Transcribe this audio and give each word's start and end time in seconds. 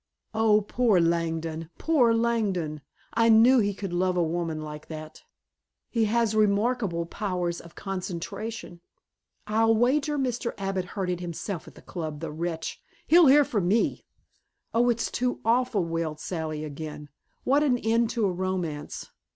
"Oh, 0.33 0.61
poor 0.61 0.99
Langdon! 0.99 1.69
Poor 1.77 2.11
Langdon! 2.11 2.81
I 3.13 3.29
knew 3.29 3.59
he 3.59 3.75
could 3.75 3.93
love 3.93 4.17
a 4.17 4.23
woman 4.23 4.59
like 4.63 4.87
that" 4.87 5.21
"He 5.91 6.05
has 6.05 6.33
remarkable 6.33 7.05
powers 7.05 7.61
of 7.61 7.75
concentration!" 7.75 8.81
"I'll 9.45 9.75
wager 9.75 10.17
Mr. 10.17 10.55
Abbott 10.57 10.85
heard 10.97 11.11
it 11.11 11.19
himself 11.19 11.67
at 11.67 11.75
the 11.75 11.83
Club, 11.83 12.19
the 12.19 12.31
wretch! 12.31 12.81
He'll 13.05 13.27
hear 13.27 13.45
from 13.45 13.67
me!" 13.67 14.07
"Oh, 14.73 14.89
it's 14.89 15.11
too 15.11 15.39
awful," 15.45 15.85
wailed 15.85 16.19
Sally 16.19 16.63
again. 16.65 17.09
"What 17.43 17.61
an 17.61 17.77
end 17.77 18.09
to 18.17 18.25
a 18.25 18.31
romance. 18.31 19.07